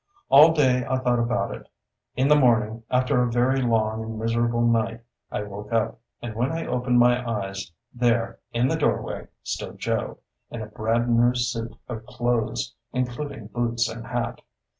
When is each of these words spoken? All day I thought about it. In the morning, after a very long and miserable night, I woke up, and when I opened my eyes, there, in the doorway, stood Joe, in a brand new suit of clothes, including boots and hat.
All 0.29 0.51
day 0.53 0.83
I 0.89 0.97
thought 0.97 1.19
about 1.19 1.53
it. 1.53 1.69
In 2.15 2.27
the 2.27 2.35
morning, 2.35 2.81
after 2.89 3.21
a 3.21 3.31
very 3.31 3.61
long 3.61 4.01
and 4.01 4.17
miserable 4.17 4.65
night, 4.65 5.01
I 5.31 5.43
woke 5.43 5.71
up, 5.71 5.99
and 6.23 6.33
when 6.33 6.51
I 6.51 6.65
opened 6.65 6.97
my 6.97 7.23
eyes, 7.23 7.71
there, 7.93 8.39
in 8.51 8.67
the 8.67 8.75
doorway, 8.77 9.27
stood 9.43 9.77
Joe, 9.77 10.17
in 10.49 10.63
a 10.63 10.65
brand 10.65 11.15
new 11.15 11.35
suit 11.35 11.77
of 11.87 12.03
clothes, 12.07 12.73
including 12.91 13.45
boots 13.49 13.87
and 13.87 14.07
hat. 14.07 14.41